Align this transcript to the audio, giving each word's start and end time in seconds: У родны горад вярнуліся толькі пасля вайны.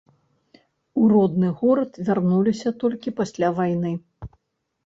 У 1.01 1.09
родны 1.11 1.51
горад 1.59 1.91
вярнуліся 2.07 2.69
толькі 2.85 3.15
пасля 3.21 3.47
вайны. 3.61 3.91